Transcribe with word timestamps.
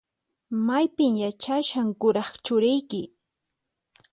Maypin 0.65 1.13
yachashan 1.23 1.89
kuraq 2.01 2.31
churiyki? 2.45 3.01